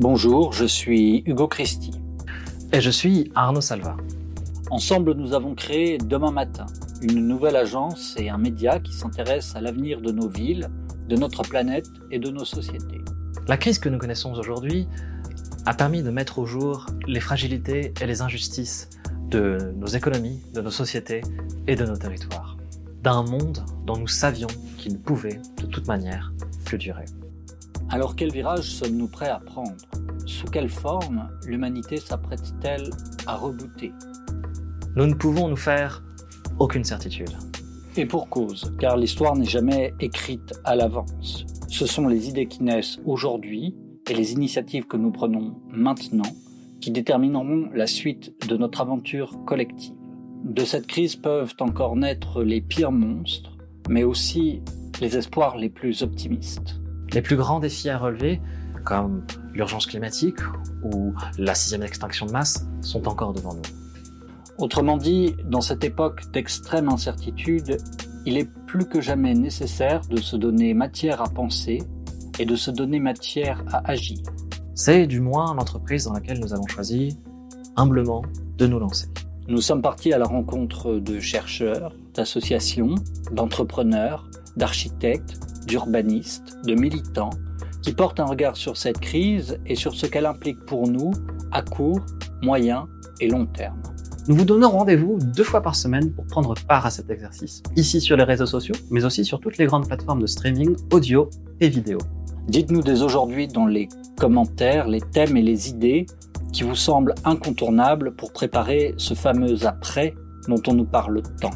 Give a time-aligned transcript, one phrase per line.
[0.00, 1.90] Bonjour, je suis Hugo Christi.
[2.72, 3.96] Et je suis Arnaud Salva.
[4.70, 6.66] Ensemble, nous avons créé Demain Matin,
[7.02, 10.68] une nouvelle agence et un média qui s'intéresse à l'avenir de nos villes,
[11.08, 13.00] de notre planète et de nos sociétés.
[13.48, 14.86] La crise que nous connaissons aujourd'hui
[15.66, 18.90] a permis de mettre au jour les fragilités et les injustices
[19.28, 21.22] de nos économies, de nos sociétés
[21.66, 22.56] et de nos territoires.
[23.02, 24.46] D'un monde dont nous savions
[24.76, 26.32] qu'il ne pouvait, de toute manière,
[26.64, 27.06] plus durer.
[27.90, 29.72] Alors quel virage sommes-nous prêts à prendre?
[30.26, 32.90] Sous quelle forme l'humanité s'apprête-t-elle
[33.26, 33.92] à rebooter?
[34.94, 36.04] Nous ne pouvons nous faire
[36.58, 37.32] aucune certitude.
[37.96, 41.46] Et pour cause, car l'histoire n'est jamais écrite à l'avance.
[41.68, 43.74] Ce sont les idées qui naissent aujourd'hui
[44.08, 46.30] et les initiatives que nous prenons maintenant
[46.82, 49.94] qui détermineront la suite de notre aventure collective.
[50.44, 53.56] De cette crise peuvent encore naître les pires monstres,
[53.88, 54.60] mais aussi
[55.00, 56.77] les espoirs les plus optimistes.
[57.12, 58.40] Les plus grands défis à relever,
[58.84, 60.38] comme l'urgence climatique
[60.82, 63.62] ou la sixième extinction de masse, sont encore devant nous.
[64.58, 67.78] Autrement dit, dans cette époque d'extrême incertitude,
[68.26, 71.82] il est plus que jamais nécessaire de se donner matière à penser
[72.38, 74.18] et de se donner matière à agir.
[74.74, 77.18] C'est du moins l'entreprise dans laquelle nous avons choisi
[77.76, 78.22] humblement
[78.58, 79.06] de nous lancer.
[79.48, 82.96] Nous sommes partis à la rencontre de chercheurs, d'associations,
[83.32, 87.30] d'entrepreneurs, d'architectes, d'urbanistes, de militants,
[87.82, 91.10] qui portent un regard sur cette crise et sur ce qu'elle implique pour nous
[91.52, 92.00] à court,
[92.42, 92.86] moyen
[93.20, 93.80] et long terme.
[94.28, 98.00] Nous vous donnons rendez-vous deux fois par semaine pour prendre part à cet exercice, ici
[98.00, 101.68] sur les réseaux sociaux, mais aussi sur toutes les grandes plateformes de streaming audio et
[101.68, 101.98] vidéo.
[102.46, 106.06] Dites-nous dès aujourd'hui dans les commentaires les thèmes et les idées
[106.52, 110.14] qui vous semblent incontournables pour préparer ce fameux après
[110.46, 111.50] dont on nous parle tant.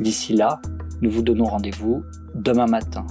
[0.00, 0.60] D'ici là,
[1.02, 2.02] nous vous donnons rendez-vous
[2.34, 3.06] demain matin.